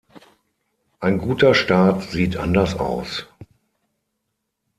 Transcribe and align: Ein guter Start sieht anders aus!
Ein 0.99 1.19
guter 1.19 1.53
Start 1.53 2.09
sieht 2.09 2.35
anders 2.35 2.73
aus! 2.79 3.27